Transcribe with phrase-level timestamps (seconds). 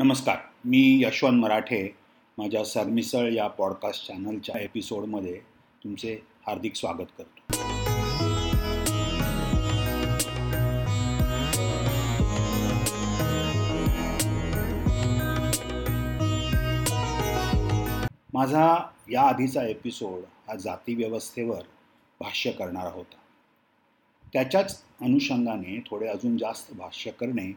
[0.00, 1.96] नमस्कार मी यशवंत मराठे
[2.38, 5.40] माझ्या सरमिसळ या पॉडकास्ट चॅनलच्या एपिसोडमध्ये
[5.84, 7.52] तुमचे हार्दिक स्वागत करतो.
[18.34, 21.60] माझा या आधीचा एपिसोड हा जातीव्यवस्थेवर
[22.20, 23.16] भाष्य करणारा होता.
[24.32, 27.52] त्याच्याच अनुषंगाने थोडे अजून जास्त भाष्य करणे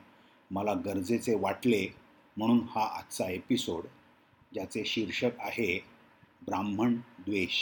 [0.52, 2.03] मला गरजेचे वाटले
[2.38, 3.84] म्हणून हा आजचा एपिसोड
[4.54, 5.86] ज्याचे शीर्षक आहे
[6.46, 7.58] ब्राह्मण द्वेष.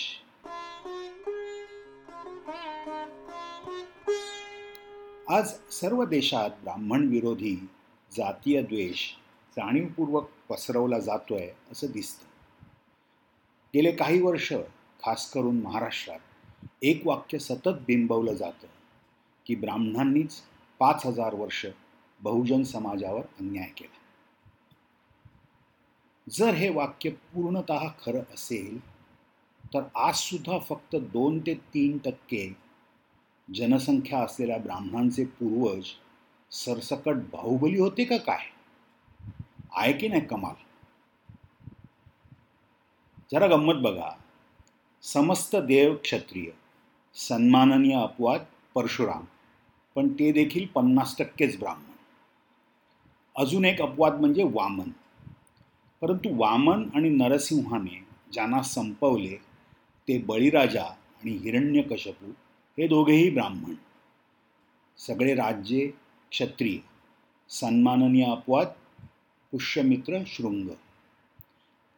[5.30, 7.56] आज सर्व देशात ब्राह्मण विरोधी
[8.18, 9.12] जातीय द्वेष
[9.58, 12.26] जाणीवपूर्वक पसरवला जातोय असं दिसतं.
[13.76, 14.54] गेले काही वर्ष
[15.04, 16.20] खास करून महाराष्ट्रात
[16.82, 18.68] एक वाक्य सतत बिंबवलं जातं
[19.46, 20.42] की ब्राह्मणांनीच
[20.80, 21.66] पाच हजार वर्ष
[22.22, 24.01] बहुजन समाजावर अन्याय केला.
[26.30, 27.72] जर हे वाक्य पूर्णत
[28.06, 28.80] खरं असेल,
[29.74, 32.56] तर आजसुद्धा फक्त दोन ते तीन टक्के
[33.54, 35.84] जनसंख्या असलेल्या ब्राह्मणांचे पूर्वज
[36.52, 38.46] सरसकट बाहुबली होते का काय?
[39.76, 40.54] आहे की नाही कमाल?
[43.32, 44.10] जरा गंमत बघा.
[45.02, 46.52] समस्त देव क्षत्रिय,
[47.14, 49.24] सन्माननीय अपवाद परशुराम,
[49.96, 51.92] पण ते देखील पन्नास टक्केच ब्राह्मण.
[53.36, 54.90] अजून एक अपवाद म्हणजे वामन.
[56.02, 59.36] परंतु वामन आणि नरसिंहाने ज्यांना संपवले
[60.08, 62.28] ते बळीराजा आणि हिरण्यकशपू
[62.78, 63.74] हे दोघेही ब्राह्मण.
[64.98, 65.92] सगळे राज्ये
[66.32, 66.78] क्षत्रिय
[67.50, 68.68] सन्माननीय अपवाद
[69.52, 70.70] पुष्यमित्र शृंग.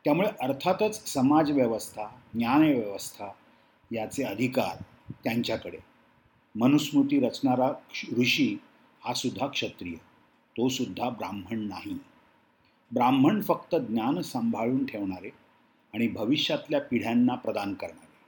[0.06, 3.28] त्यामुळे अर्थातच समाजव्यवस्था ज्ञानव्यवस्था
[3.92, 4.84] याचे अधिकार
[5.24, 5.78] त्यांच्याकडे.
[6.56, 7.74] मनुस्मृती रचणारा
[8.20, 8.58] ऋषी
[9.06, 9.96] हा सुद्धा क्षत्रिय
[10.58, 11.98] तो सुद्धा ब्राह्मण नाही.
[12.94, 15.30] ब्राह्मण फक्त ज्ञान सांभाळून ठेवणारे
[15.94, 18.26] आणि भविष्यातल्या पिढ्यांना प्रदान करणारे.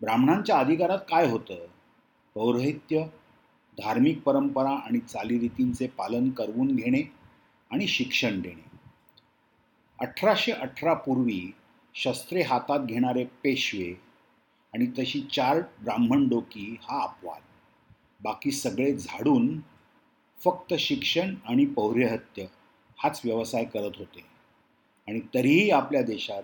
[0.00, 1.66] ब्राह्मणांच्या अधिकारात काय होतं?
[2.34, 3.04] पौरोहित्य
[3.78, 7.12] धार्मिक परंपरा आणि चालीरीतींचे पालन करवून घेणे
[7.70, 8.78] आणि शिक्षण देणे.
[10.00, 11.54] अठराशे अठरा पूर्वी
[11.94, 14.00] शस्त्रे हातात घेणारे पेशवे
[14.74, 17.42] आणि तशी चार ब्राह्मण डोकी हा अपवाद.
[18.22, 19.60] बाकी सगळे झाडून
[20.44, 22.46] फक्त शिक्षण आणि पौर्यहत्य
[23.02, 24.32] हाच व्यवसाय करत होते.
[25.08, 26.42] आणि तरीही आपल्या देशात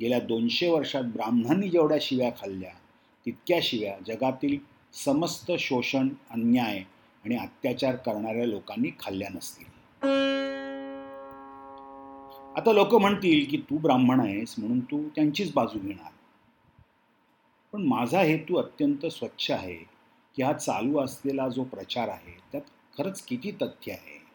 [0.00, 2.70] गेल्या दोनशे वर्षात ब्राह्मणांनी जेवढ्या शिव्या खाल्ल्या
[3.26, 4.58] तितक्या शिव्या जगातील
[4.92, 6.78] समस्त शोषण अन्याय
[7.24, 9.64] आणि अत्याचार करणाऱ्या लोकांनी खाल्ल्या नसतील.
[12.56, 16.12] आता लोक म्हणतील की तू ब्राह्मण आहेस म्हणून तू त्यांचीच बाजू घेणार.
[17.72, 19.76] पण माझा हेतू अत्यंत स्वच्छ आहे
[20.36, 22.62] की हा चालू असलेला जो प्रचार आहे त्यात
[22.98, 24.25] खरंच किती तथ्य आहे?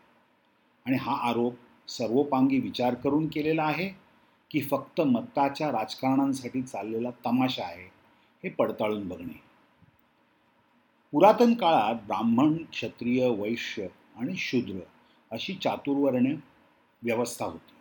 [0.87, 1.53] आणि हा आरोप
[1.87, 3.89] सर्वोपांगी विचार करून केलेला आहे
[4.51, 7.85] की फक्त मत्ताच्या राजकारणांसाठी चाललेला तमाशा आहे
[8.43, 9.41] हे पडताळून बघणे.
[11.11, 14.79] पुरातन काळात ब्राह्मण क्षत्रिय वैश्य आणि शूद्र
[15.31, 16.35] अशी चातुर्वर्ण्य
[17.03, 17.73] व्यवस्था होती.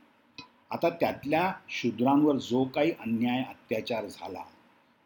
[0.71, 4.43] आता त्यातल्या शूद्रांवर जो काही अन्याय अत्याचार झाला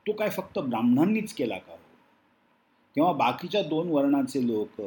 [0.07, 1.79] तो काय फक्त ब्राह्मणांनीच केला का हो?
[2.97, 4.81] तेव्हा बाकीच्या दोन वर्णाचे लोक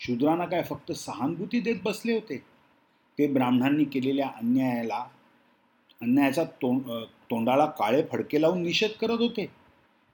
[0.00, 2.38] शूद्रांना काय फक्त सहानुभूती देत बसले होते?
[3.18, 5.04] ते ब्राह्मणांनी केलेल्या अन्यायाला
[6.02, 6.82] अन्यायाचा तोंड
[7.30, 9.46] तोंडाला काळे फडके लावून निषेध करत होते.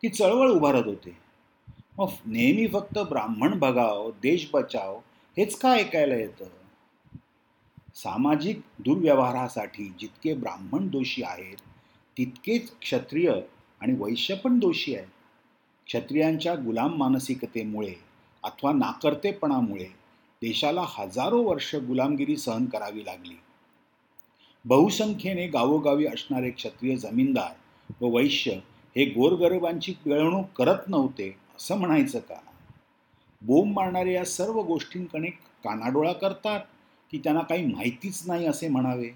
[0.02, 1.16] की चळवळ उभारत होते.
[1.98, 4.98] मग नेहमी फक्त ब्राह्मण भगाव देश बचाव
[5.36, 6.44] हेच का ऐकायला येतं?
[7.94, 11.56] सामाजिक दुर्व्यवहारासाठी जितके ब्राह्मण दोषी आहेत
[12.18, 13.32] तितकेच क्षत्रिय
[13.80, 15.06] आणि वैश्य पण दोषी आहेत.
[15.86, 18.05] क्षत्रियांच्या गुलाम मानसिकतेमुळे
[18.46, 19.84] अथवा नाकर्तेपणामुळे
[20.42, 23.34] देशाला हजारो वर्ष गुलामगिरी सहन करावी लागली.
[24.64, 27.52] बहुसंख्येने गावोगावी असणारे क्षत्रिय जमीनदार
[28.00, 28.52] व वैश्य
[28.96, 32.34] हे गोरगरिबांची पिळवणूक करत नव्हते असं म्हणायचं का?
[33.42, 35.30] बोंब मारणारे या सर्व गोष्टींकडे
[35.64, 36.60] कानाडोळा करतात
[37.12, 39.10] की त्यांना काही माहितीच नाही असे म्हणावे?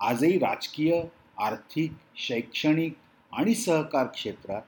[0.00, 1.02] आजही राजकीय
[1.38, 2.94] आर्थिक शैक्षणिक
[3.32, 4.62] आणि सहकार क्षेत्रात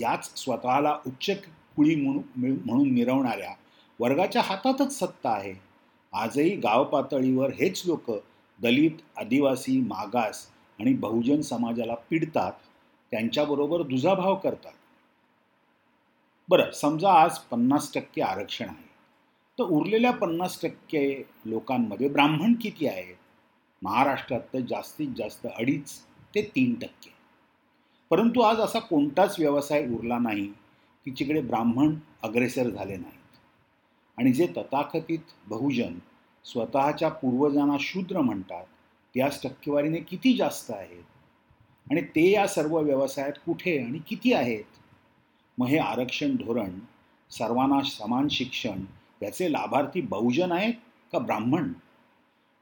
[0.00, 1.30] याच स्वतःला उच्च
[1.76, 3.54] कुळी म्हणून म्हणून मिरवणाऱ्या
[4.00, 5.54] वर्गाच्या हातातच सत्ता आहे.
[6.12, 8.10] आजही गाव पातळीवर हेच लोक
[8.62, 10.46] दलित आदिवासी मागास
[10.80, 12.52] आणि बहुजन समाजाला पिडतात
[13.10, 14.72] त्यांच्याबरोबर दुजाभाव करतात.
[16.48, 18.88] बरं समजा आज पन्नास टक्के आरक्षण आहे.
[19.58, 23.16] तर उरलेल्या पन्नास टक्के लोकांमध्ये ब्राह्मण किती आहेत
[23.82, 25.92] महाराष्ट्रात तर जास्तीत जास्त अडीच
[26.34, 27.10] ते तीन टक्के.
[28.10, 30.52] परंतु आज असा कोणताच व्यवसाय उरला नाही.
[31.04, 33.16] की जिकडे ब्राह्मण अग्रेसर झाले नाहीत.
[34.18, 35.98] आणि जे तथाकथित बहुजन
[36.44, 38.64] स्वतःच्या पूर्वजांना शूद्र म्हणतात
[39.14, 41.02] त्याच टक्केवारीने किती जास्त आहेत?
[41.90, 44.64] आणि ते या सर्व व्यवसायात कुठे आणि किती आहेत?
[45.58, 46.78] मग हे आरक्षण धोरण
[47.30, 48.84] सर्वांना समान शिक्षण
[49.22, 50.74] याचे लाभार्थी बहुजन आहेत
[51.12, 51.72] का ब्राह्मण?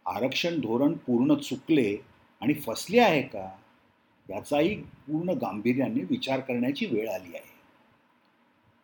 [0.07, 1.97] आरक्षण धोरण पूर्ण चुकले
[2.41, 3.57] आणि फसले आहे का?
[4.31, 7.58] याचाही पूर्ण गांभीर्याने विचार करण्याची वेळ आली आहे.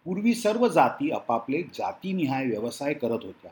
[0.06, 3.50] पूर्वी सर्व जाती आपापले जातीनिहाय व्यवसाय करत होत्या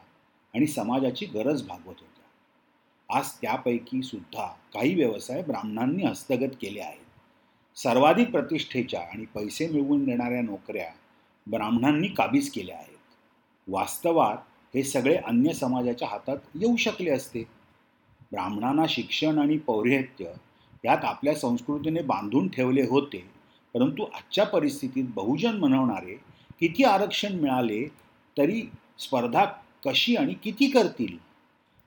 [0.55, 3.17] आणि समाजाची गरज भागवत होत्या.
[3.17, 7.05] आज त्यापैकी सुद्धा काही व्यवसाय ब्राह्मणांनी हस्तगत केले आहेत.
[7.77, 10.91] सर्वाधिक प्रतिष्ठेच्या आणि पैसे मिळवून देणाऱ्या नोकऱ्या
[11.47, 12.99] ब्राह्मणांनी काबीज केल्या आहेत.
[13.69, 14.37] वास्तवात
[14.75, 17.43] हे सगळे अन्य समाजाच्या हातात येऊ शकले असते.
[18.33, 20.33] ब्राह्मणांना शिक्षण आणि पौर्हित्य
[20.85, 23.25] यात आपल्या संस्कृतीने बांधून ठेवले होते
[23.75, 26.32] परंतु आजच्या परिस्थितीत बहुजन म्हणवणारे
[26.63, 27.89] किती आरक्षण मिळाले
[28.39, 28.63] तरी
[28.99, 29.45] स्पर्धा
[29.87, 31.19] कशी आणि किती करतील?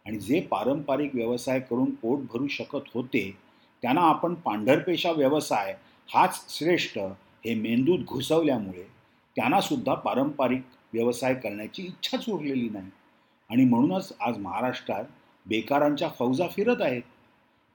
[0.07, 3.37] आणि जे पारंपरिक व्यवसाय करून पोट भरू शकत होते
[3.81, 5.75] त्यांना आपण पांढरपेशा व्यवसाय
[6.13, 6.97] हाच श्रेष्ठ
[7.45, 8.83] हे मेंदूत घुसवल्यामुळे
[9.35, 10.61] त्यांनासुद्धा पारंपरिक
[10.93, 12.89] व्यवसाय करण्याची इच्छाच उरलेली नाही.
[13.49, 15.03] आणि म्हणूनच आज महाराष्ट्रात
[15.45, 17.01] बेकारांच्या फौजा फिरत आहेत.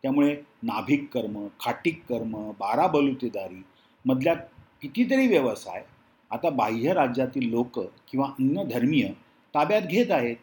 [0.03, 3.63] त्यामुळे नाभिक कर्म खाटिक कर्म बारा बलुतेदारी
[4.05, 4.35] मधल्या
[4.83, 5.85] कितीतरी व्यवसाय
[6.31, 9.09] आता बाह्य राज्यातील लोक किंवा अन्य धर्मीय
[9.55, 10.37] ताब्यात घेत आहेत.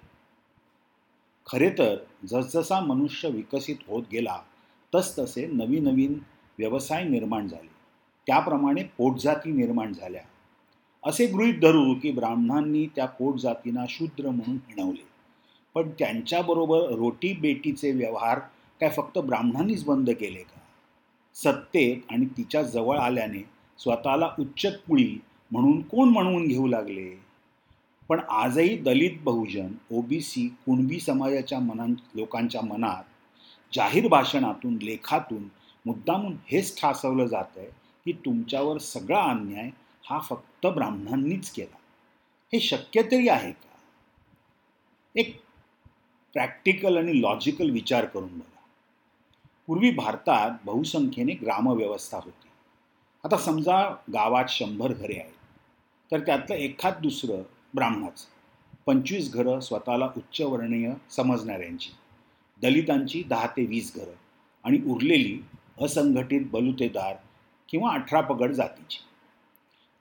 [1.51, 1.95] खरे तर
[2.25, 4.42] जसजसा मनुष्य विकसित होत गेला
[4.95, 6.19] तसतसे नवीन नवीन
[6.60, 7.69] व्यवसाय निर्माण झाले.
[8.28, 10.22] त्याप्रमाणे पोटजाती निर्माण झाल्या.
[11.04, 15.07] असे गृहीत धरू की ब्राह्मणांनी त्या पोटजातींना शूद्र म्हणून हिणवले.
[15.74, 18.40] पण त्यांच्याबरोबर रोटी बेटीचे व्यवहार
[18.80, 20.60] काय फक्त ब्राह्मणांनीच बंद केले का?
[21.36, 25.18] सत्तेत आणि तिच्या जवळ आल्याने स्वतःला उच्च कुळी
[25.51, 27.27] म्हणून कोण म्हणवून घेऊ लागले?
[28.09, 33.03] पण आजही दलित बहुजन ओबीसी कुणबी समाजाच्या मनां लोकांच्या मनात
[33.73, 35.44] जाहीर भाषणातून लेखातून
[35.85, 37.65] मुद्दामून हेच ठासवलं जात आहे
[38.05, 39.69] की तुमच्यावर सगळा अन्याय
[40.09, 41.77] हा फक्त ब्राह्मणांनीच केला.
[42.53, 43.75] हे शक्य तरी आहे का?
[45.15, 45.41] एक
[46.33, 48.61] प्रॅक्टिकल आणि लॉजिकल विचार करून बघा.
[49.67, 52.47] पूर्वी भारतात बहुसंख्येने ग्रामव्यवस्था होती.
[53.23, 55.37] आता समजा गावात शंभर घरे आहेत.
[56.12, 57.42] तर त्यातलं एखाद दुसरं
[57.74, 58.25] ब्राह्मणाचं.
[58.86, 61.89] पंचवीस घरं स्वतःला उच्चवर्णीय समजणाऱ्यांची.
[62.62, 64.13] दलितांची दहा ते वीस घरं
[64.63, 65.39] आणि उरलेली
[65.81, 67.15] असंघटित बलुतेदार
[67.69, 69.00] किंवा अठरा पगड जातीची.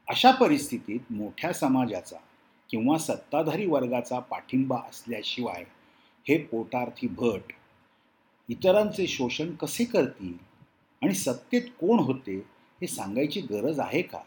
[0.09, 2.17] अशा परिस्थितीत मोठ्या समाजाचा
[2.71, 5.65] किंवा सत्ताधारी वर्गाचा पाठिंबा असल्याशिवाय
[6.29, 7.53] हे पोटार्थी भट
[8.49, 10.33] इतरांचे शोषण कसे करतील
[11.03, 12.37] आणि सत्तेत कोण होते
[12.81, 14.19] हे सांगायची गरज आहे का?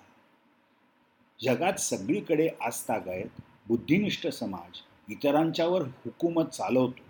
[1.41, 7.03] जगात सगळीकडे आजतागायत बुद्धिनिष्ठ समाज इतरांच्यावर हुकूमत चालवतो.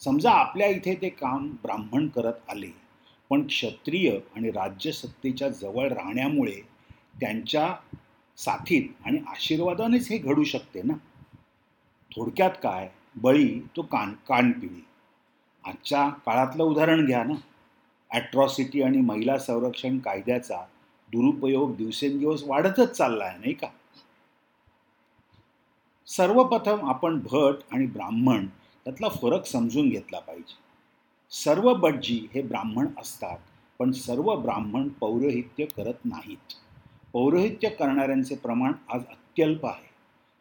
[0.00, 2.70] समजा आपल्या इथे ते काम ब्राह्मण करत आले
[3.30, 6.60] पण क्षत्रिय आणि राज्यसत्तेच्या जवळ राहण्यामुळे
[7.20, 7.74] त्यांच्या
[8.38, 10.94] साथीत आणि आशीर्वादानेच हे घडू शकते ना?
[12.10, 12.88] थोडक्यात काय?
[13.16, 14.84] बळी तो कान कानपिळी
[15.64, 17.34] आजच्या काळातलं उदाहरण घ्या ना.
[18.10, 20.64] ॲट्रॉसिटी आणि महिला संरक्षण कायद्याचा
[21.12, 23.66] दुरुपयोग दिवसेंदिवस वाढतच चालला आहे नाही का?
[26.06, 28.46] सर्वप्रथम आपण भट आणि ब्राह्मण
[28.86, 30.54] यातला फरक समजून घेतला पाहिजे.
[31.30, 33.38] सर्व भटजी हे ब्राह्मण असतात
[33.78, 36.54] पण सर्व ब्राह्मण पौरोहित्य करत नाहीत.
[37.12, 39.88] पौरोहित्य करणाऱ्यांचे प्रमाण आज अत्यल्प आहे.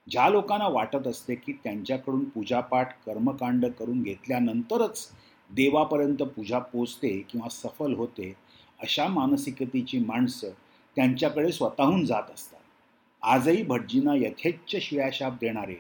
[0.08, 5.12] ज्या लोकांना वाटत असते की त्यांच्याकडून पूजापाठ कर्मकांड करून घेतल्यानंतरच
[5.50, 8.34] देवापर्यंत पूजा पोचते किंवा सफल होते
[8.80, 10.50] अशा मानसिकतेची माणसं
[10.96, 12.60] त्यांच्याकडे स्वतःहून जात असतात.
[13.22, 15.76] आजही भटजींना यथेच्छ शिव्याशाप देणारे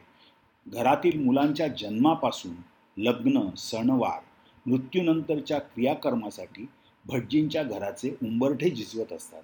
[0.67, 2.55] घरातील मुलांच्या जन्मापासून
[2.97, 4.19] लग्न सणवार
[4.65, 6.65] मृत्यूनंतरच्या क्रियाकर्मासाठी
[7.05, 9.43] भटजींच्या घराचे उंबरठे झिजवत असतात.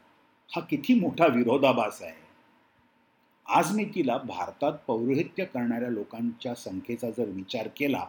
[0.56, 2.24] हा किती मोठा विरोधाभास आहे.
[3.46, 8.06] आज मी तिला भारतात पौरोहित्य करणाऱ्या लोकांच्या संख्येचा जर विचार केला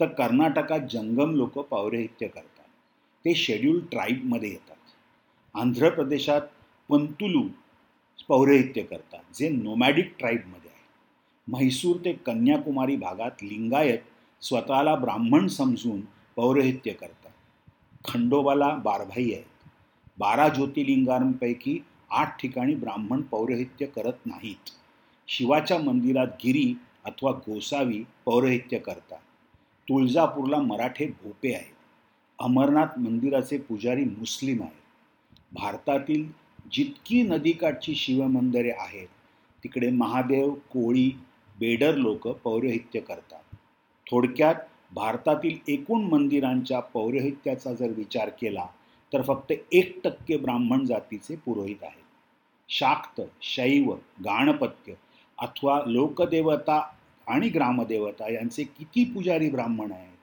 [0.00, 2.64] तर कर्नाटकात जंगम लोक पौरोहित्य करतात.
[3.24, 4.75] ते शेड्यूल ट्राईबमध्ये येतात.
[5.56, 6.40] आंध्र प्रदेशात
[6.88, 7.48] पंतुलू
[8.28, 10.88] पौरोहित्य करतात जे नोमॅडिक ट्राईबमध्ये आहे.
[11.48, 13.98] म्हैसूर ते कन्याकुमारी भागात लिंगायत
[14.42, 16.00] स्वतःला ब्राह्मण समजून
[16.36, 17.30] पौरोहित्य करतात.
[18.08, 19.44] खंडोबाला बारभाई आहेत.
[20.18, 21.78] बारा ज्योतिर्लिंगांपैकी
[22.10, 24.70] आठ ठिकाणी ब्राह्मण पौरोहित्य करत नाहीत.
[25.28, 29.20] शिवाच्या मंदिरात गिरी अथवा गोसावी पौरोहित्य करतात.
[29.88, 31.76] तुळजापूरला मराठे भोपे आहेत.
[32.38, 34.85] अमरनाथ मंदिराचे पुजारी मुस्लिम आहेत.
[35.58, 36.28] भारतातील
[36.72, 39.08] जितकी नदीकाठची शिवमंदिरे आहेत
[39.64, 41.10] तिकडे महादेव कोळी
[41.58, 43.56] बेडर लोक पौरोहित्य करतात.
[44.10, 44.54] थोडक्यात
[44.92, 48.66] भारतातील एकूण मंदिरांच्या पौरोहित्याचा जर विचार केला
[49.12, 52.02] तर फक्त एक टक्के ब्राह्मण जातीचे पुरोहित आहेत.
[52.68, 53.92] शाक्त शैव
[54.24, 54.94] गाणपत्य
[55.38, 56.80] अथवा लोकदेवता
[57.26, 60.16] आणि ग्रामदेवता यांचे किती पुजारी ब्राह्मण आहेत?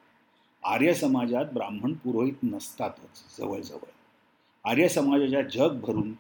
[0.63, 3.93] आर्य समाजात ब्राह्मण पुरोहित नसतातच जवळजवळ.
[4.65, 6.13] आर्य समाजाच्या जगभरून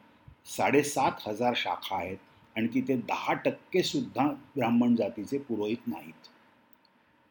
[0.45, 2.17] साडेसात हजार शाखा आहेत.
[2.55, 6.27] आणि तिथे दहा टक्के सुद्धा ब्राह्मण जातीचे पुरोहित नाहीत.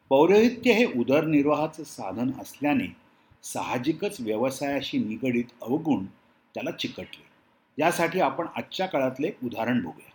[0.09, 2.95] पौरोहित्य हे उदरनिर्वाहाचं साधन असल्याने
[3.43, 6.05] साहजिकच व्यवसायाशी निगडीत अवगुण
[6.53, 7.25] त्याला चिकटले.
[7.77, 10.11] यासाठी आपण आजच्या काळातले उदाहरण बघूया.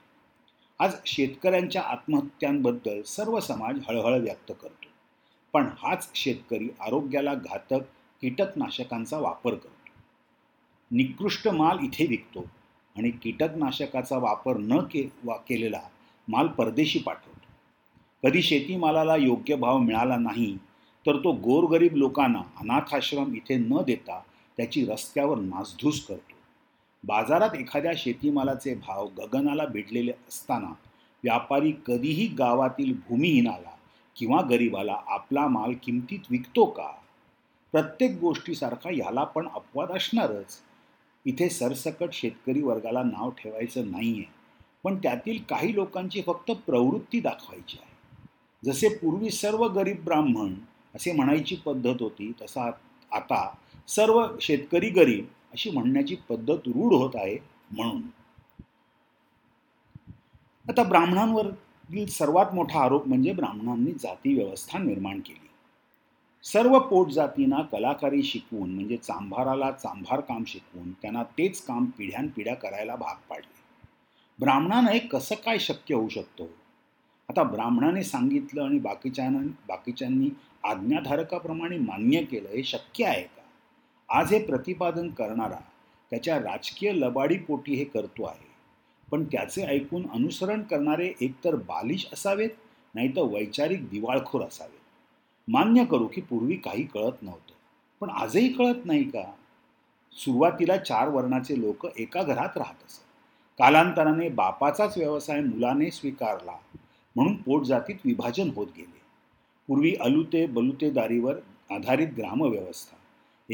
[0.85, 4.89] आज शेतकऱ्यांच्या आत्महत्यांबद्दल सर्व समाज हळहळ व्यक्त करतो.
[5.53, 7.81] पण हाच शेतकरी आरोग्याला घातक
[8.21, 9.78] कीटकनाशकांचा वापर करतो.
[10.91, 12.41] निकृष्ट माल इथे विकतो
[12.97, 15.81] आणि कीटकनाशकाचा वापर न के वा केलेला
[16.29, 17.47] माल परदेशी पाठवतो.
[18.23, 20.57] कधी शेतीमालाला योग्य भाव मिळाला नाही
[21.07, 24.21] तर तो गोरगरीब लोकांना अनाथाश्रम इथे न देता
[24.57, 26.35] त्याची रस्त्यावर नासधूस करतो.
[27.05, 30.75] बाजारात एखाद्या शेतीमालाचे भाव गगनाला भिडलेले असताना
[31.25, 33.75] व्यापारी कधीही गावातील भूमिहीनाला
[34.17, 36.91] किंवा गरिबाला आपला माल किमतीत विकतो का?
[37.73, 40.63] प्रत्येक गोष्टीसारखा ह्याला पण अपवाद असणारच.
[41.27, 44.25] इथे सरसकट शेतकरी वर्गाला नाव ठेवायचं नाही आहे
[44.85, 47.97] पण त्यातील काही लोकांची फक्त प्रवृत्ती दाखवायची आहे.
[48.65, 50.55] जसे पूर्वी सर्व गरीब ब्राह्मण
[50.95, 52.71] असे म्हणायची पद्धत होती तसा
[53.13, 53.55] आता
[53.89, 57.37] सर्व शेतकरी गरीब अशी म्हणण्याची पद्धत रूढ होत आहे
[57.71, 58.03] म्हणून.
[60.67, 65.48] आता ब्राह्मणांवरील सर्वात मोठा आरोप म्हणजे ब्राह्मणांनी जाती व्यवस्था निर्माण केली.
[66.43, 72.97] सर्व पोट जातींना कलाकारी शिकवून म्हणजे चांभाराला चांभार काम शिकवून त्यांना तेच काम पिढ्यानपिढ्या करायला
[72.97, 73.59] भाग पाडले.
[74.41, 76.49] ब्राह्मणानं हे कसं काय शक्य होऊ शकतो?
[77.29, 79.29] आता ब्राह्मणाने सांगितलं आणि बाकीच्या
[79.69, 80.29] बाकीच्यांनी
[80.65, 83.43] आज्ञाधारकाप्रमाणे मान्य केलं हे शक्य आहे का?
[84.09, 85.61] आज हे प्रतिपादन करणारा
[86.11, 88.49] त्याच्या राजकीय लबाडीपोटी हे करतो आहे.
[89.11, 92.51] पण त्याचे ऐकून अनुसरण करणारे एकतर बालिश असावेत
[92.95, 94.78] नाही तर वैचारिक दिवाळखोर असावेत.
[95.49, 97.53] मान्य करू की पूर्वी काही कळत नव्हतं.
[98.01, 99.33] पण आजही कळत नाही का?
[100.13, 103.05] सुरुवातीला चार वर्णाचे लोक एका घरात राहत असत.
[103.59, 106.53] कालांतराने बापाचाच व्यवसाय मुलाने स्वीकारला
[107.17, 109.01] म्हणून पोटजातीत विभाजन होत गेले.
[109.69, 111.37] पूर्वी अलुते बलुतेदारीवर
[111.71, 112.97] आधारित ग्रामव्यवस्था.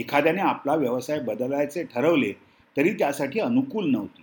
[0.00, 2.32] एखाद्याने आपला व्यवसाय बदलायचे ठरवले
[2.76, 4.22] तरी त्यासाठी अनुकूल नव्हती.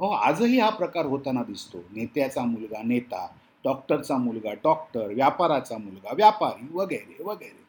[0.00, 1.78] अहो आजही हा प्रकार होताना दिसतो.
[1.78, 3.28] नेत्याचा मुलगा नेता
[3.64, 7.64] डॉक्टरचा मुलगा डॉक्टर व्यापाराचा मुलगा व्यापारी वगैरे वगैरे.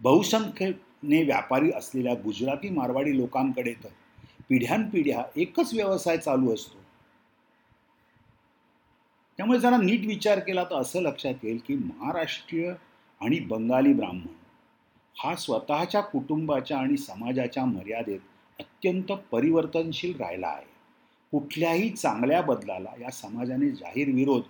[0.00, 3.88] बहुसंख्येने व्यापारी असलेल्या गुजराती मारवाडी लोकांकडे तर
[4.48, 6.78] पिढ्यानपिढ्या एकच व्यवसाय चालू असतो.
[9.38, 12.72] त्यामुळे जरा नीट विचार केला तर असं लक्षात येईल की महाराष्ट्रीय
[13.20, 14.34] आणि बंगाली ब्राह्मण
[15.16, 18.20] हा स्वतःच्या कुटुंबाच्या आणि समाजाच्या मर्यादेत
[18.58, 20.64] अत्यंत परिवर्तनशील राहिला आहे.
[21.30, 24.42] कुठल्याही चांगल्या बदलाला या समाजाने जाहीर विरोध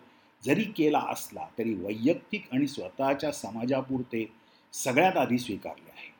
[0.45, 4.33] जरी केला असला तरी वैयक्तिक आणि स्वतःच्या समाजापुरते
[4.73, 6.11] सगळ्यात आधी स्वीकारले आहे.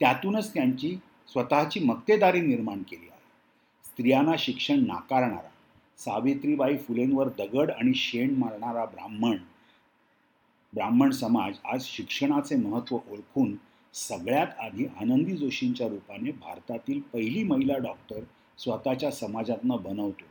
[0.00, 0.96] त्यातूनच त्यांची
[1.28, 3.20] स्वतःची मक्तेदारी निर्माण केली आहे.
[3.84, 5.48] स्त्रियांना शिक्षण नाकारणारा
[5.98, 9.36] सावित्रीबाई फुलेंवर दगड आणि शेण मारणारा ब्राह्मण
[10.72, 13.54] ब्राह्मण समाज आज शिक्षणाचे महत्त्व ओळखून
[13.94, 18.20] सगळ्यात आधी आनंदी जोशींच्या रूपाने भारतातील पहिली महिला डॉक्टर
[18.58, 20.24] स्वतःच्या समाजातनं बनवतो.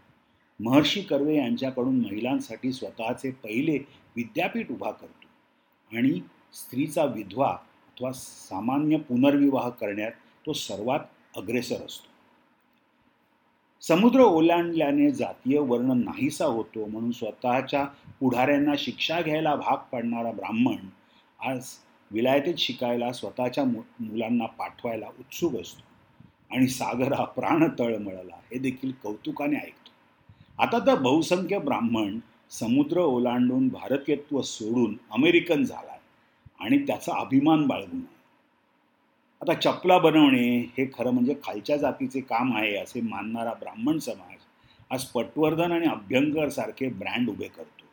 [0.63, 3.77] महर्षी कर्वे यांच्याकडून महिलांसाठी स्वतःचे पहिले
[4.15, 6.21] विद्यापीठ उभा करतो आणि
[6.53, 10.11] स्त्रीचा विधवा अथवा सामान्य पुनर्विवाह करण्यात
[10.45, 10.99] तो सर्वात
[11.37, 12.13] अग्रेसर असतो.
[13.81, 17.85] समुद्र ओलांडल्याने जातीय वर्ण नाहीसा होतो म्हणून स्वतःच्या
[18.19, 20.75] पुढाऱ्यांना शिक्षा घ्यायला भाग पाडणारा ब्राह्मण
[21.39, 21.65] आज
[22.11, 25.83] विलायतेत शिकायला स्वतःच्या मु मुलांना पाठवायला उत्सुक असतो.
[26.55, 29.82] आणि सागर हा प्राण तळमळला हे देखील कौतुकाने ऐकतो.
[30.59, 32.17] आता तर बहुसंख्य ब्राह्मण
[32.51, 35.97] समुद्र ओलांडून भारतीयत्व सोडून अमेरिकन झाला
[36.59, 38.11] आणि त्याचा अभिमान बाळगून आहे.
[39.41, 44.37] आता चपला बनवणे हे खरं म्हणजे खालच्या जातीचे काम आहे असे मानणारा ब्राह्मण समाज
[44.89, 47.85] आज पटवर्धन आणि अभ्यंकर सारखे ब्रँड उभे करतो.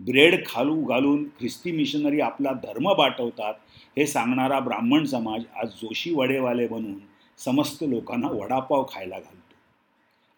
[0.00, 3.54] ब्रेड खालू घालून ख्रिस्ती मिशनरी आपला धर्म बाटवतात
[3.96, 6.98] हे सांगणारा ब्राह्मण समाज आज जोशी वडेवाले बनून
[7.38, 9.47] समस्त लोकांना वडापाव खायला घालतो.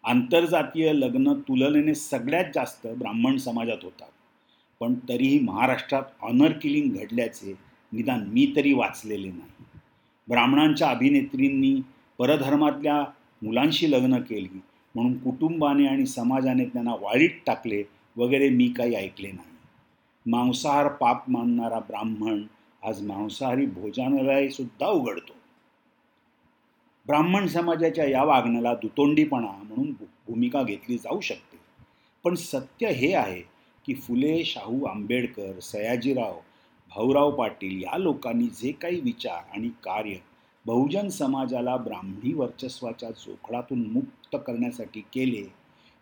[0.03, 4.07] आंतरजातीय लग्न तुलनेने सगळ्यात जास्त ब्राह्मण समाजात होतात.
[4.79, 7.57] पण तरीही महाराष्ट्रात ऑनर किलिंग घडल्याचे
[7.93, 9.65] निदान मी तरी वाचलेले नाही.
[10.27, 11.81] ब्राह्मणांच्या अभिनेत्रींनी
[12.17, 13.03] परधर्मातल्या
[13.41, 14.61] मुलांशी लग्न केली
[14.95, 17.83] म्हणून कुटुंबाने आणि समाजाने त्यांना वाळीत टाकले
[18.17, 19.47] वगैरे मी काही ऐकले नाही.
[20.25, 22.43] मांसाहार पाप मानणारा ब्राह्मण
[22.83, 25.33] आज मांसाहारी भोजनालयसुद्धा उघडतो.
[27.11, 29.91] ब्राह्मण समाजाच्या या वागण्याला दुतोंडीपणा म्हणून
[30.27, 31.57] भूमिका घेतली जाऊ शकते.
[32.23, 33.41] पण सत्य हे आहे
[33.85, 36.33] की फुले शाहू आंबेडकर सयाजीराव
[36.95, 40.15] भाऊराव पाटील या लोकांनी जे काही विचार आणि कार्य
[40.65, 45.43] बहुजन समाजाला ब्राह्मणी वर्चस्वाच्या चोखडातून मुक्त करण्यासाठी केले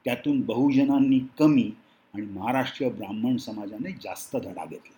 [0.05, 1.71] त्यातून बहुजनांनी कमी
[2.15, 4.97] आणि महाराष्ट्रीय ब्राह्मण समाजाने जास्त धडा घेतला.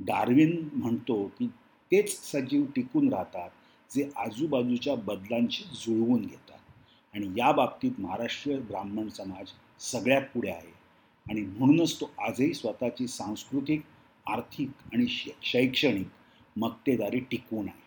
[0.00, 1.46] डार्विन म्हणतो की
[1.92, 3.50] तेच सजीव टिकून राहतात
[3.94, 6.58] जे आजूबाजूच्या बदलांशी जुळवून घेतात.
[7.14, 9.46] आणि या बाबतीत महाराष्ट्रीय ब्राह्मण समाज
[9.80, 10.72] सगळ्यात पुढे आहे.
[11.30, 13.82] आणि म्हणूनच तो आजही स्वतःची सांस्कृतिक
[14.26, 15.06] आर्थिक आणि
[15.42, 16.08] शैक्षणिक
[16.56, 17.82] मक्तेदारी टिकवून आहे.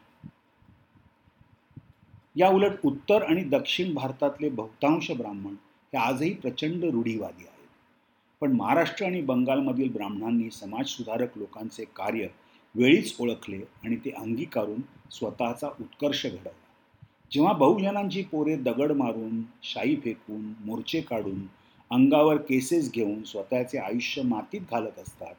[2.36, 5.54] या उलट उत्तर आणि दक्षिण भारतातले बहुतांश ब्राह्मण
[5.94, 7.68] हे आजही प्रचंड रूढीवादी आहेत.
[8.42, 12.28] पण महाराष्ट्र आणि बंगालमधील ब्राह्मणांनी समाजसुधारक लोकांचे कार्य
[12.76, 16.50] वेळीच ओळखले आणि ते अंगीकारून स्वतःचा उत्कर्ष घडवला.
[17.32, 21.46] जेव्हा बहुजनांची पोरे दगड मारून शाई फेकून मोर्चे काढून
[21.92, 25.34] अंगावर केसेस घेऊन स्वतःचे आयुष्य मातीत घालत असतात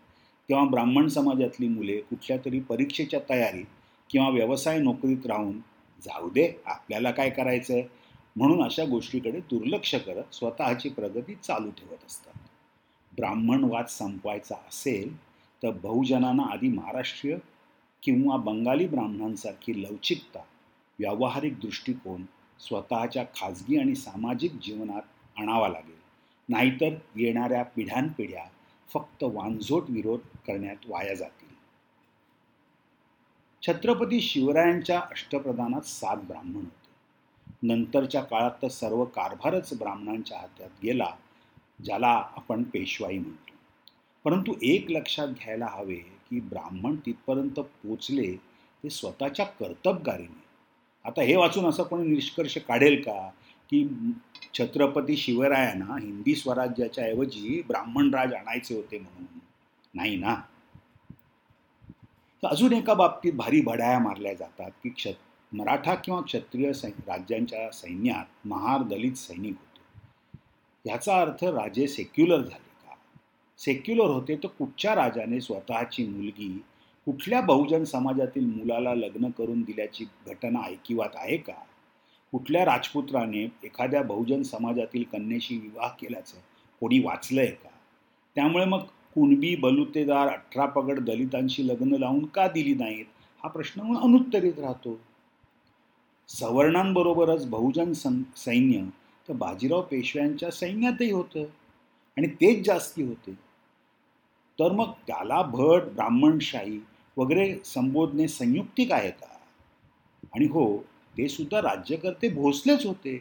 [0.49, 3.65] तेव्हा ब्राह्मण समाजातली मुले कुठल्या तरी परीक्षेच्या तयारीत
[4.11, 5.59] किंवा व्यवसाय नोकरीत राहून
[6.03, 7.83] जाऊ दे आपल्याला काय करायचं आहे
[8.37, 12.35] म्हणून अशा गोष्टीकडे दुर्लक्ष करत स्वतःची प्रगती चालू ठेवत असतात.
[13.13, 15.15] ब्राह्मणवाद संपवायचा असेल
[15.63, 17.37] तर बहुजनांना आधी महाराष्ट्रीय
[18.03, 20.39] किंवा बंगाली ब्राह्मणांसारखी लवचिकता
[20.99, 22.25] व्यावहारिक दृष्टिकोन
[22.61, 25.03] स्वतःच्या खाजगी आणि सामाजिक जीवनात
[25.39, 25.97] आणावा लागेल.
[26.49, 28.45] नाहीतर येणाऱ्या पिढ्यानपिढ्या
[28.93, 31.47] फक्त वांझोट विरोध करण्यात वाया जातील.
[33.63, 36.87] छत्रपती शिवरायांच्या अष्टप्रधानात सात ब्राह्मण होते.
[37.63, 41.11] नंतरच्या काळात तर सर्व कारभारच ब्राह्मणांच्या हातात गेला
[41.85, 43.56] ज्याला आपण पेशवाई म्हणतो.
[44.27, 48.37] परंतु एक लक्षात घ्यायला हवे की ब्राह्मण तिथपर्यंत पोचले
[48.85, 50.43] ते स्वतःच्या कर्तबगारीने.
[51.05, 53.29] आता हे वाचून असं कोणी निष्कर्ष काढेल का
[53.71, 53.89] की
[54.59, 59.39] छत्रपती शिवरायांना हिंदी स्वराज्याच्या ऐवजी ब्राह्मण राज आणायचे होते म्हणून?
[59.95, 60.37] नाही ना?
[62.45, 65.09] अजून एका बाबतीत भारी भडाया मारल्या जातात की क्ष
[65.53, 70.91] मराठा किंवा क्षत्रिय सै राज्यांच्या सैन्यात महार दलित सैनिक होते.
[70.91, 72.66] याचा अर्थ राजे सेक्युलर झाले.
[73.59, 76.65] सेक्युलर होते तर कुठच्या राजाने स्वतःची मुलगी
[77.07, 81.53] कुठल्या बहुजन समाजातील मुलाला लग्न करून दिल्याची घटना ऐकिवात आहे का?
[82.33, 86.37] कुठल्या राजपुत्राने एखाद्या बहुजन समाजातील कन्येशी विवाह केल्याचं
[86.81, 87.69] कोणी वाचलंय का?
[88.35, 88.79] त्यामुळे मग
[89.15, 93.05] कुणबी बलुतेदार अठरा पगड दलितांशी लग्न लावून का दिली नाहीत?
[93.43, 95.01] हा प्रश्न अनुत्तरित राहतो.
[96.29, 98.83] सवर्णांबरोबरच बहुजन सं सैन्य
[99.29, 101.45] तर बाजीराव पेशव्यांच्या सैन्यातही होतं.
[102.17, 103.46] आणि तेच जास्ती होते.
[104.61, 106.81] तर मग त्याला भट ब्राह्मणशाही
[107.17, 109.27] वगैरे संबोधणे संयुक्तिक आहे का?
[110.35, 110.85] आणि हो
[111.19, 113.17] ते सुद्धा राज्यकर्ते भोसलेच होते.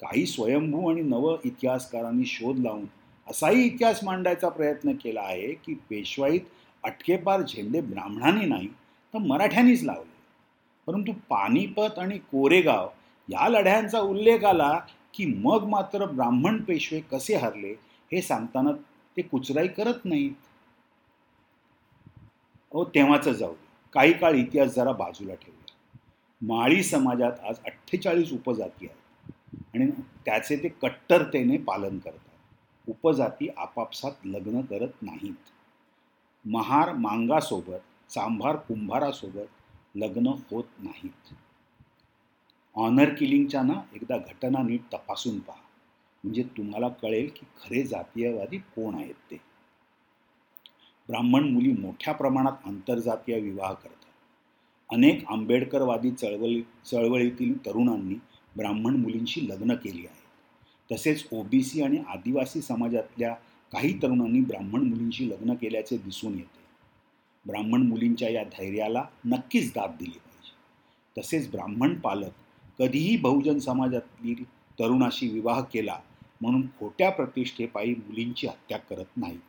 [0.00, 2.84] काही स्वयंभू आणि नव इतिहासकारांनी शोध लावून
[3.30, 6.40] असाही इतिहास मांडायचा प्रयत्न केला आहे की पेशवाईत
[6.84, 8.68] अटकेपार झेंडे ब्राह्मणांनी नाही
[9.14, 10.14] तर मराठ्यांनीच लावले.
[10.86, 12.88] परंतु पानिपत आणि कोरेगाव
[13.28, 14.80] या लढ्यांचा उल्लेख आला
[15.14, 17.70] की मग मात्र ब्राह्मण पेशवे कसे हरले
[18.12, 18.70] हे सांगताना
[19.16, 20.32] ते कुचराई करत नाहीत.
[22.72, 23.54] अहो तेव्हाच जाऊ
[23.92, 25.74] काही काळ इतिहास जरा बाजूला ठेवूया.
[26.42, 29.32] माळी समाजात आज अठ्ठेचाळीस उपजाती आहेत.
[29.74, 29.90] आणि
[30.24, 32.38] त्याचे ते कट्टरतेने पालन करतात.
[32.88, 35.50] उपजाती आपापसात लग्न करत नाहीत.
[36.44, 41.34] महार मांगासोबत चांभार कुंभारासोबत लग्न होत नाहीत.
[42.74, 45.65] ऑनर किलिंगच्या ना एकदा घटना नीट तपासून पहा.
[46.26, 49.36] म्हणजे तुम्हाला कळेल की खरे जातीयवादी कोण आहेत ते.
[51.08, 54.10] ब्राह्मण मुली मोठ्या प्रमाणात आंतरजातीय विवाह करतात.
[54.90, 58.14] अनेक आंबेडकरवादी चळवळी चळवळीतील तरुणांनी
[58.56, 63.34] ब्राह्मण मुलींशी लग्न केली आहे तसेच ओबीसी आणि आदिवासी समाजातल्या
[63.72, 66.64] काही तरुणांनी ब्राह्मण मुलींशी लग्न केल्याचे दिसून येते.
[67.46, 71.20] ब्राह्मण मुलींच्या या धैर्याला नक्कीच दाद दिली पाहिजे.
[71.20, 72.32] तसेच ब्राह्मण पालक
[72.78, 74.44] कधीही बहुजन समाजातील
[74.78, 75.98] तरुणाशी विवाह केला
[76.40, 79.40] म्हणून खोट्या प्रतिष्ठेपायी मुलींची हत्या करत नाहीत.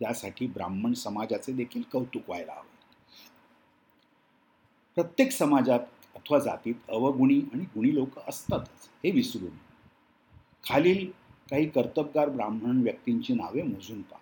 [0.00, 2.76] यासाठी ब्राह्मण समाजाचे देखील कौतुक व्हायला हवे.
[4.96, 5.80] प्रत्येक समाजात
[6.16, 9.56] अथवा जातीत अवगुणी आणि गुणी लोक असतातच हे विसरून.
[10.64, 11.10] खालील
[11.50, 14.20] काही कर्तबगार ब्राह्मण व्यक्तींची नावे मोजून पहा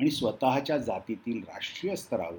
[0.00, 2.38] आणि स्वतःच्या जातीतील राष्ट्रीय स्तरावर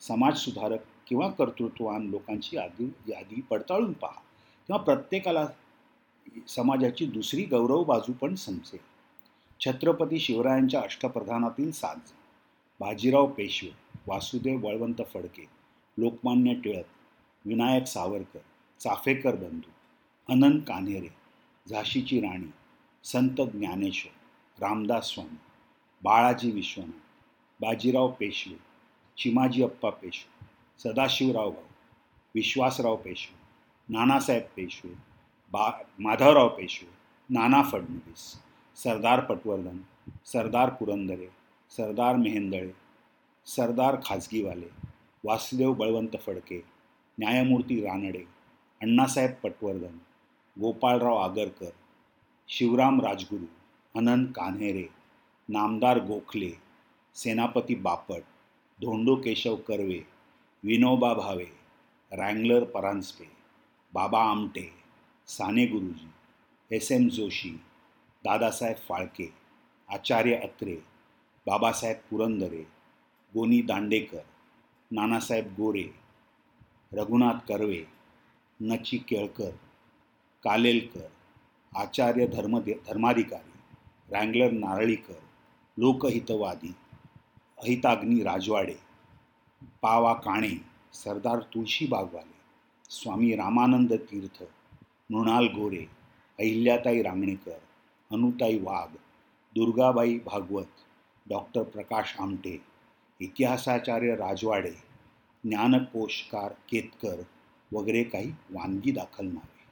[0.00, 4.20] समाजसुधारक किंवा कर्तृत्ववान लोकांची यादी यादी पडताळून पहा
[4.68, 5.46] तेव्हा प्रत्येकाला
[6.48, 8.80] समाजाची दुसरी गौरव बाजू पण समजेल
[9.60, 12.12] छत्रपती शिवरायांच्या अष्टप्रधानातील साज
[12.80, 13.70] बाजीराव पेशवे
[14.06, 15.46] वासुदेव बळवंत फडके
[15.98, 18.38] लोकमान्य टिळक विनायक सावरकर
[18.80, 19.70] चाफेकर बंधू
[20.28, 21.08] अनंत कान्हेरे
[21.66, 22.50] झाशीची राणी
[23.04, 25.36] संत ज्ञानेश्वर रामदास स्वामी
[26.02, 27.00] बाळाजी विश्वनाथ
[27.60, 28.56] बाजीराव पेशवे
[29.16, 30.46] चिमाजी अप्पा पेशवे
[30.80, 31.70] सदाशिवराव भाऊ
[32.34, 35.11] विश्वासराव पेशवे नानासाहेब पेशवे
[35.52, 36.90] बा माधवराव पेशवे
[37.30, 38.22] नाना फडणवीस
[38.78, 39.78] सरदार पटवर्धन
[40.32, 41.26] सरदार पुरंदरे
[41.72, 42.70] सरदार मेहेंदळे
[43.46, 44.68] सरदार खाजगीवाले
[45.24, 46.60] वासुदेव बळवंत फडके
[47.18, 48.24] न्यायमूर्ती रानडे
[48.80, 49.96] अण्णासाहेब पटवर्धन
[50.56, 51.70] गोपाळराव आगरकर
[52.48, 53.46] शिवराम राजगुरू
[53.94, 54.86] अनंत Kanhere
[55.48, 56.50] Namdar Gokhale
[57.16, 58.22] Senapati Bapat
[58.80, 60.00] Dhondo Keshav Karve
[60.64, 61.44] Vinoba Bhave
[62.12, 63.28] wrangler Paranjpe
[63.92, 64.70] Baba Amte
[65.28, 66.08] Sane Guruji
[66.70, 67.50] S M Joshi
[68.24, 69.28] Dadasaheb Phalke
[69.88, 70.74] Acharya Atre
[71.46, 72.62] Babasaheb Purandare
[73.32, 74.22] Goni Dandekar
[74.90, 75.86] Nanasaheb गोरे
[76.92, 77.82] रघुनाथ कर्वे
[78.60, 79.50] नची केळकर
[80.44, 81.08] कालेलकर
[81.72, 85.20] आचार्य धर्म धर्माधिकारी रँगलर नारळीकर
[85.76, 86.72] लोकहितवादी
[87.58, 88.76] अहिताग्नी राजवाडे
[89.82, 90.56] पावा काणे
[90.94, 92.40] सरदार तुळशी बागवाले
[92.90, 94.42] स्वामी रामानंद तीर्थ
[95.12, 95.84] मृणाल गोरे
[96.38, 97.58] अहिल्याताई रांगणेकर
[98.12, 98.94] अनुताई वाघ
[99.54, 100.64] दुर्गाबाई भागवत
[101.28, 102.62] डॉक्टर प्रकाश आमटे
[103.20, 104.70] इतिहासाचार्य राजवाडे
[105.44, 107.22] ज्ञानकोशकार केतकर
[107.72, 109.62] वगैरे काही वानगी दाखल नावे.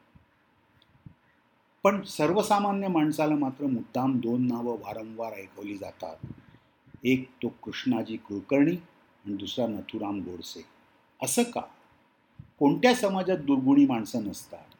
[1.82, 6.16] पण सर्वसामान्य माणसाला मात्र मुद्दाम दोन नावं वारंवार ऐकवली जातात.
[7.04, 8.76] एक तो कृष्णाजी कुलकर्णी
[9.24, 10.64] आणि दुसरा नथुराम गोडसे.
[11.22, 11.60] असं का?
[12.58, 14.79] कोणत्या समाजात दुर्गुणी माणसं नसतात?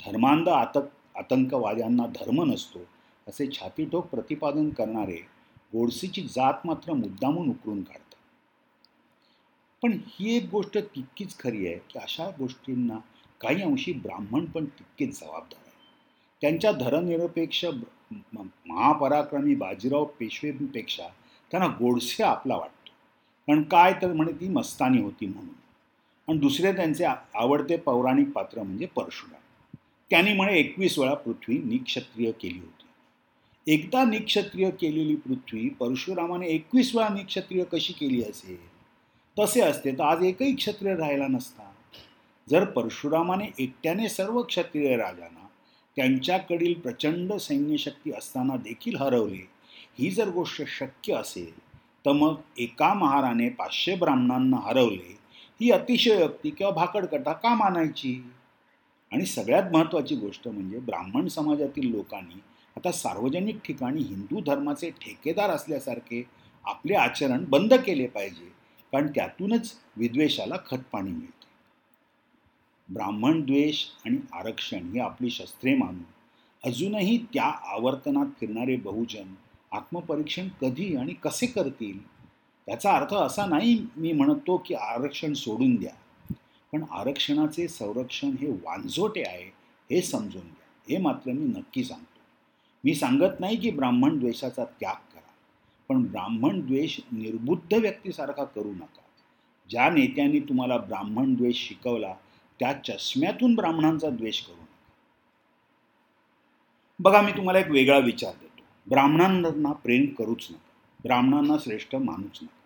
[0.00, 2.78] धर्मांध आतक आतंकवाद्यांना धर्म नसतो
[3.26, 5.16] असे छातीठोक प्रतिपादन करणारे
[5.72, 8.00] गोडसेची जात मात्र मुद्दामून उकरून काढतात.
[9.82, 12.98] पण ही एक गोष्ट तितकीच खरी आहे की अशा गोष्टींना
[13.40, 15.72] काही अंशी ब्राह्मण पण तितकेच जबाबदार आहे
[16.42, 21.08] त्यांच्या धर्मनिरपेक्ष महापराक्रमी बाजीराव पेशवेपेक्षा
[21.50, 22.90] त्यांना गोडसे आपला वाटतो.
[23.48, 25.54] कारण काय तर म्हणे ती मस्तानी होती म्हणून.
[26.28, 29.40] आणि दुसरे त्यांचे आवडते पौराणिक पात्र म्हणजे परशुराम.
[30.14, 32.84] त्याने म्हणे एकवीस वेळा पृथ्वी निक्षत्रिय केली होती.
[33.66, 38.56] एकदा निक्षत्रिय केलेली पृथ्वी परशुरामाने एकवीस वेळा निक्षत्रिय कशी केली असेल?
[39.38, 41.70] तसे असते तर आज एकही क्षत्रिय राहिला नसता.
[42.50, 45.46] जर परशुरामाने एकट्याने सर्व क्षत्रिय राजांना
[45.96, 49.48] त्यांच्याकडील प्रचंड सैन्यशक्ती असताना देखील हरवले
[49.98, 51.58] ही जर गोष्ट शक्य असेल
[52.06, 55.18] तर मग एका महाराने पाचशे ब्राह्मणांना हरवले
[55.60, 58.30] ही अतिशयोक्ती किंवा भाकडकथा का मानायची?
[59.12, 62.40] आणि सगळ्यात महत्त्वाची गोष्ट म्हणजे ब्राह्मण समाजातील लोकांनी
[62.76, 66.22] आता सार्वजनिक ठिकाणी हिंदू धर्माचे ठेकेदार असल्यासारखे
[66.64, 68.44] आपले आचरण बंद केले पाहिजे
[68.92, 71.46] कारण त्यातूनच विद्वेषाला खतपाणी मिळते.
[72.88, 76.02] ब्राह्मण द्वेष आणि आरक्षण ही आपली शस्त्रे मानून
[76.64, 79.34] अजूनही त्या आवर्तनात फिरणारे बहुजन
[79.72, 81.98] आत्मपरीक्षण कधी आणि कसे करतील?
[82.66, 85.92] त्याचा अर्थ असा नाही मी म्हणतो की आरक्षण सोडून द्या.
[86.74, 89.44] पण आरक्षणाचे संरक्षण हे वांझोटे आहे
[89.94, 90.66] हे समजून घ्या.
[90.88, 92.20] हे मात्र मी नक्की सांगतो.
[92.84, 95.30] मी सांगत नाही की ब्राह्मण द्वेषाचा त्याग करा
[95.88, 99.00] पण ब्राह्मण द्वेष निर्बुद्ध व्यक्तीसारखा करू नका.
[99.70, 102.14] ज्या नेत्यांनी तुम्हाला ब्राह्मण द्वेष शिकवला
[102.60, 104.64] त्या चष्म्यातून ब्राह्मणांचा द्वेष करू नका.
[106.98, 108.62] बघा मी तुम्हाला एक वेगळा विचार देतो.
[108.88, 110.70] ब्राह्मणांना प्रेम करूच नका.
[111.04, 112.58] ब्राह्मणांना श्रेष्ठ मानूच नका.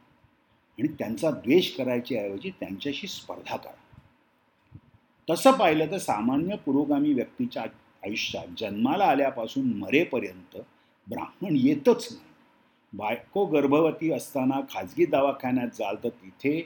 [0.79, 3.73] आणि त्यांचा द्वेष करायच्या ऐवजी त्यांच्याशी स्पर्धा करा.
[5.31, 7.63] तसं पाहिलं तर सामान्य पुरोगामी व्यक्तीच्या
[8.05, 10.57] आयुष्यात जन्माला आल्यापासून मरेपर्यंत
[11.09, 12.29] ब्राह्मण येतच नाही.
[12.93, 16.61] बायको गर्भवती असताना खाजगी दवाखान्यात जाल तर तिथे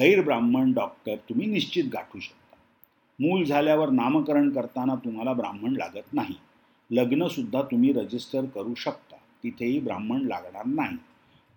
[0.00, 2.56] गैरब्राह्मण डॉक्टर तुम्ही निश्चित गाठू शकता.
[3.20, 6.34] मूल झाल्यावर नामकरण करताना तुम्हाला ब्राह्मण लागत नाही.
[6.90, 9.16] लग्नसुद्धा तुम्ही रजिस्टर करू शकता.
[9.16, 10.96] तिथेही ब्राह्मण लागणार नाही.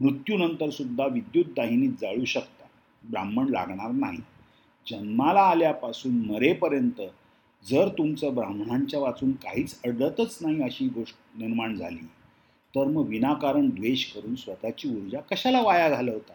[0.05, 2.65] मृत्यूनंतरसुद्धा विद्युत दाहिनीत जाळू शकता.
[3.09, 4.17] ब्राह्मण लागणार नाही.
[4.91, 7.01] जन्माला आल्यापासून मरेपर्यंत
[7.69, 12.05] जर तुमचं ब्राह्मणांच्या वाचून काहीच अडतच नाही अशी गोष्ट निर्माण झाली
[12.75, 16.33] तर मग विनाकारण द्वेष करून स्वतःची ऊर्जा कशाला वाया घालवता?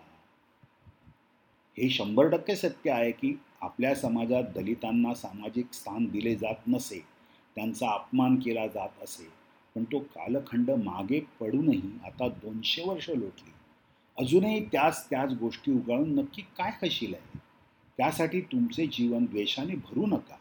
[1.78, 7.04] हे शंभर टक्के सत्य आहे की आपल्या समाजात दलितांना सामाजिक स्थान दिले जात नसे
[7.54, 9.28] त्यांचा अपमान केला जात असे
[9.74, 13.52] पण तो कालखंड मागे पडूनही आता दोनशे वर्ष लोटली.
[14.18, 17.38] अजूनही त्याच त्याच गोष्टी उगाळून नक्की काय कशील आहे?
[17.96, 20.36] त्यासाठी तुमचे जीवन द्वेषाने भरू नका.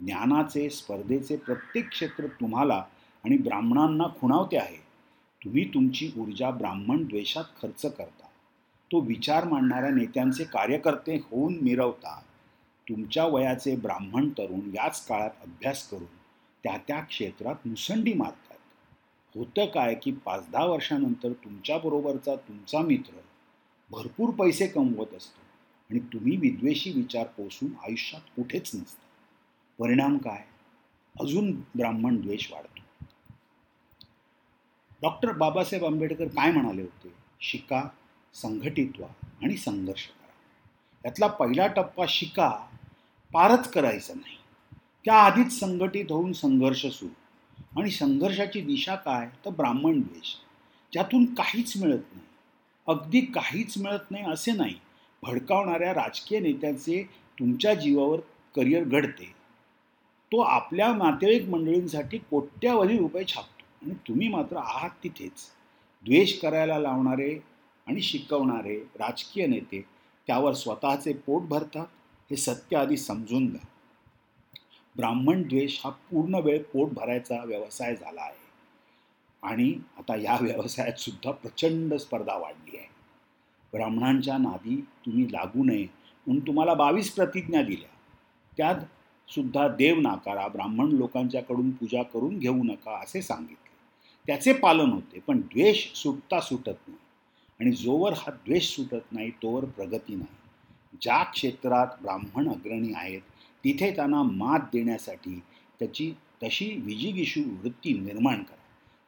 [0.00, 2.84] ज्ञानाचे स्पर्धेचे प्रत्येक क्षेत्र तुम्हाला
[3.24, 4.76] आणि ब्राह्मणांना खुणावते आहे.
[5.44, 8.26] तुम्ही तुमची ऊर्जा ब्राह्मण द्वेषात खर्च करता.
[8.92, 12.20] तो विचार मांडणाऱ्या नेत्यांचे कार्यकर्ते होऊन मिरवता.
[12.88, 16.06] तुमच्या वयाचे ब्राह्मण तरुण याच काळात अभ्यास करून
[16.64, 18.56] त्या त्या क्षेत्रात मुसंडी मारतात.
[19.36, 23.16] होतं काय की पाच दहा वर्षानंतर तुमच्याबरोबरचा तुमचा मित्र
[23.90, 25.39] भरपूर पैसे कमवत असतो.
[25.90, 29.06] आणि तुम्ही विद्वेषी विचार पोसून आयुष्यात कुठेच नसता.
[29.78, 30.44] परिणाम काय?
[31.20, 33.04] अजून ब्राह्मण द्वेष वाढतो.
[35.02, 37.08] डॉक्टर बाबासाहेब आंबेडकर काय म्हणाले होते?
[37.40, 37.88] शिका
[38.34, 40.32] संघटित व्हा आणि संघर्ष करा.
[41.04, 42.66] यातला पहिला टप्पा शिका
[43.32, 44.36] पारच करायचा नाही.
[45.04, 47.14] त्याआधीच संघटित होऊन संघर्ष सुरू.
[47.80, 49.28] आणि संघर्षाची दिशा काय?
[49.44, 50.34] तर ब्राह्मण द्वेष.
[50.92, 52.26] ज्यातून काहीच मिळत नाही.
[52.88, 54.74] अगदी काहीच मिळत नाही असे नाही.
[55.22, 57.02] भडकावणाऱ्या राजकीय नेत्यांचे
[57.38, 58.20] तुमच्या जीवावर
[58.56, 59.24] करिअर घडते.
[60.32, 65.50] तो आपल्या नातेवाईक मंडळींसाठी कोट्यावधी रुपये छापतो आणि तुम्ही मात्र आहात तिथेच.
[66.04, 67.38] द्वेष करायला लावणारे
[67.86, 69.84] आणि शिकवणारे राजकीय नेते
[70.26, 71.86] त्यावर स्वतःचे पोट भरतात
[72.30, 73.66] हे सत्य आधी समजून घ्या.
[74.96, 78.50] ब्राह्मण द्वेष हा पूर्ण वेळ पोट भरायचा व्यवसाय झाला आहे.
[79.42, 82.99] आणि आता या व्यवसायात सुद्धा प्रचंड स्पर्धा वाढली आहे.
[83.72, 85.86] ब्राह्मणांच्या नादी तुम्ही लागू नये
[86.26, 87.88] म्हणून तुम्हाला बावीस प्रतिज्ञा दिल्या.
[88.56, 88.74] त्यात
[89.32, 93.70] सुद्धा देव नाकारा ब्राह्मण लोकांच्याकडून पूजा करून घेऊ नका असे सांगितले.
[94.26, 96.98] त्याचे पालन होते पण द्वेष सुटता सुटत नाही.
[97.60, 100.36] आणि जोवर हा द्वेष सुटत नाही तोवर प्रगती नाही.
[101.02, 103.20] ज्या क्षेत्रात ब्राह्मण अग्रणी आहेत
[103.64, 105.42] तिथे त्यांना मात देण्यासाठी
[105.78, 108.56] त्याची तशी विजिगिशू वृत्ती निर्माण करा.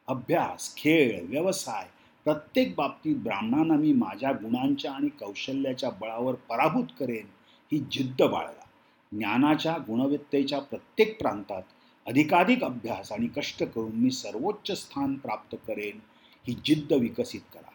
[0.07, 1.87] अभ्यास खेळ व्यवसाय
[2.23, 7.25] प्रत्येक बाबतीत ब्राह्मणांना मी माझ्या गुणांच्या आणि कौशल्याच्या बळावर पराभूत करेन
[7.71, 8.65] ही जिद्द बाळगा.
[9.11, 11.61] ज्ञानाच्या गुणवत्तेच्या प्रत्येक प्रांतात
[12.07, 15.99] अधिकाधिक अभ्यास आणि कष्ट करून मी सर्वोच्च स्थान प्राप्त करेन
[16.47, 17.69] ही जिद्द विकसित करा.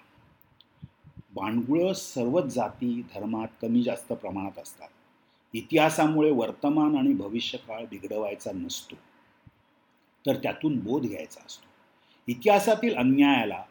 [1.35, 4.89] बाणगुळं सर्वच जाती धर्मात कमी जास्त प्रमाणात असतात.
[5.55, 8.97] इतिहासामुळे वर्तमान आणि भविष्यकाळ बिघडवायचा नसतो
[10.27, 11.67] तर त्यातून बोध घ्यायचा असतो.
[12.27, 13.63] इतिहासातील अन्यायाला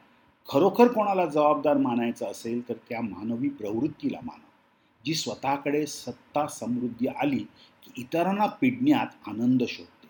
[0.49, 4.45] खरोखर कोणाला जबाबदार मानायचं असेल तर त्या मानवी प्रवृत्तीला माना.
[5.05, 7.43] जी स्वतःकडे सत्ता समृद्धी आली
[7.83, 10.07] की इतरांना पिडण्यात आनंद शोधते.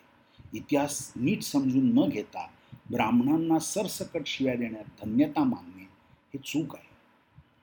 [0.57, 2.45] इतिहास नीट समजून न घेता
[2.91, 5.83] ब्राह्मणांना सरसकट शिव्या देण्यात धन्यता मानणे
[6.33, 6.87] हे चूक आहे.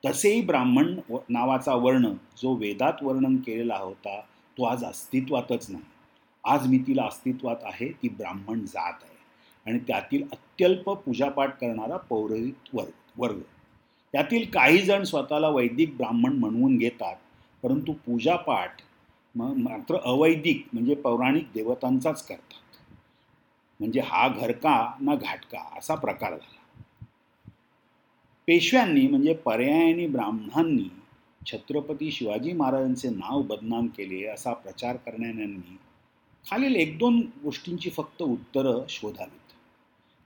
[0.05, 4.21] तसेही ब्राह्मण नावाचा वर्ण जो वेदात वर्णन केलेला होता
[4.59, 5.85] तो आज अस्तित्वातच नाही.
[6.45, 9.14] आज मी तिला अस्तित्वात आहे ती ब्राह्मण जात आहे.
[9.67, 13.41] आणि त्यातील अत्यल्प पूजापाठ करणारा पौरोहित वर्ग वर्ग.
[14.15, 17.17] त्यातील काही जण स्वतःला वैदिक ब्राह्मण म्हणवून घेतात
[17.63, 18.83] परंतु पूजापाठ
[19.35, 22.61] म मात्र अवैदिक म्हणजे पौराणिक देवतांचाच करतात.
[23.81, 26.83] म्हणजे हा घरका ना घाटका असा प्रकार झाला.
[28.49, 30.89] पेशव्यांनी म्हणजे पर्यायाने ब्राह्मणांनी
[31.47, 35.77] छत्रपती शिवाजी महाराजांचे नाव बदनाम केले असा प्रचार करणाऱ्यांनी
[36.45, 39.39] खालील एक दोन गोष्टींची फक्त उत्तरं शोधावी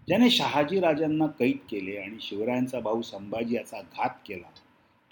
[0.09, 4.51] ज्याने शहाजी राजांना कैद केले आणि शिवरायांचा भाऊ संभाजी याचा घात केला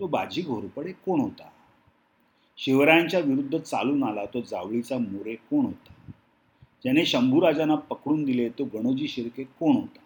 [0.01, 1.49] तो बाजी घोरपडे कोण होता?
[2.57, 5.93] शिवरायांच्या विरुद्ध चालून आला तो जावळीचा मोरे कोण होता?
[6.83, 10.01] ज्याने शंभूराजांना पकडून दिले तो गणोजी शिर्के कोण होता?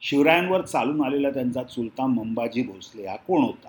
[0.00, 3.68] शिवरायांवर चालून आलेला त्यांचा चुलता मंबाजी भोसले हा कोण होता?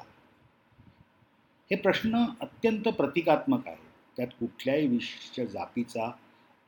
[1.72, 3.88] हे प्रश्न अत्यंत प्रतिकात्मक आहे
[4.18, 6.12] त्यात कुठल्याही विशिष्ट जातीचा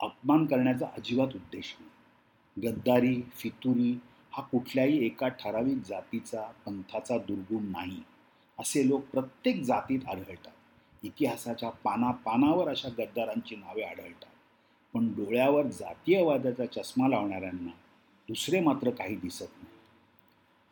[0.00, 1.89] अपमान करण्याचा अजिबात उद्देश नाही.
[2.64, 3.98] गद्दारी फितुरी
[4.32, 8.00] हा कुठल्याही एका ठराविक जातीचा पंथाचा दुर्गुण नाही
[8.58, 10.52] असे लोक प्रत्येक जातीत आढळतात.
[11.02, 14.30] इतिहासाच्या पाना पानावर अशा गद्दारांची नावे आढळतात.
[14.94, 17.70] पण डोळ्यावर जातीयवादाचा चष्मा लावणाऱ्यांना
[18.28, 19.76] दुसरे मात्र काही दिसत नाही.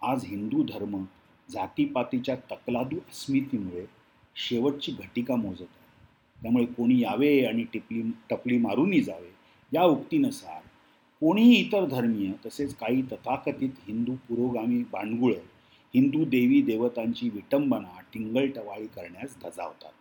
[0.03, 1.05] आज हिंदू धर्म
[1.51, 3.87] जातीपातीच्या तकलादू अस्मितीमुळे
[4.37, 6.07] शेवटची घटिका मोजत आहे.
[6.43, 9.33] त्यामुळे कोणी यावे आणि टिपली टपली मारूनही जावे
[9.73, 10.68] या उक्तीनुसार
[11.21, 15.39] कोणीही इतर धर्मीय तसेच काही तथाकथित हिंदू पुरोगामी बांडगुळं
[15.95, 19.93] हिंदू देवी देवतांची विटंबना टिंगलटवाळी करण्यास धजावतात.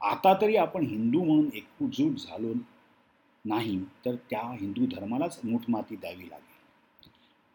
[0.00, 2.52] आता तरी आपण हिंदू म्हणून एकजूट झालो
[3.44, 6.46] नाही तर त्या हिंदू धर्मालाच मूठमाती द्यावी लागेल.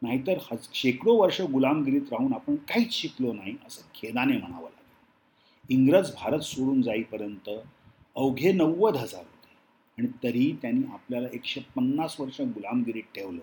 [0.02, 4.72] नाहीतर हज शेकडो वर्ष गुलामगिरीत राहून आपण काहीच शिकलो नाही असं खेदाने म्हणावं लागेल.
[5.70, 7.50] इंग्रज भारत सोडून जाईपर्यंत
[8.16, 9.24] अवघे नव्वद हजार
[9.98, 13.42] आणि तरीही त्यांनी आपल्याला एकशे पन्नास वर्ष गुलामगिरीत ठेवलं.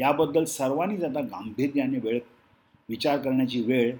[0.00, 2.20] याबद्दल सर्वांनीच आता गांभीर्याने वेळ
[2.88, 3.96] विचार करण्याची वेळ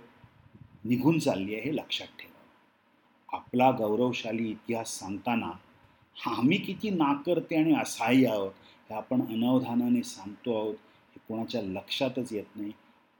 [0.84, 2.34] निघून चालली आहे हे लक्षात ठेवा.
[3.36, 5.50] आपला गौरवशाली इतिहास सांगताना
[6.26, 8.52] आम्ही किती नाकर्ते आणि असहाय्य आहोत
[8.90, 10.74] हे आपण अनवधानाने सांगतो आहोत
[11.10, 12.72] हे कोणाच्या लक्षातच येत नाही.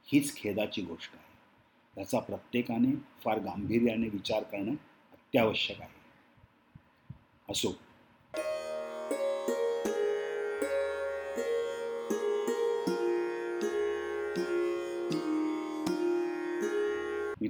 [0.05, 1.25] हीच खेदाची गोष्ट आहे.
[2.01, 5.91] याचा प्रत्येकाने फार गांभीर्याने विचार करणं अत्यावश्यक आहे.
[7.49, 7.77] असो.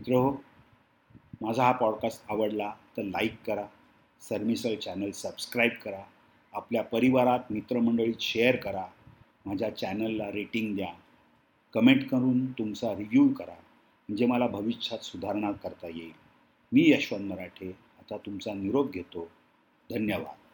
[0.07, 0.31] मित्र हो
[1.41, 3.65] माझा हा पॉडकास्ट आवडला तर लाईक करा.
[4.21, 6.03] सरमिसळ चॅनल सबस्क्राईब करा.
[6.53, 8.85] आपल्या परिवारात मित्रमंडळीत शेअर करा.
[9.45, 10.93] माझ्या चॅनलला रेटिंग द्या.
[11.73, 13.53] कमेंट करून तुमचा रिव्ह्यू करा.
[14.07, 16.11] म्हणजे मला भविष्यात सुधारणा करता येईल.
[16.71, 17.67] मी यशवंत मराठे.
[17.69, 19.27] आता तुमचा निरोप घेतो.
[19.91, 20.44] धन्यवाद.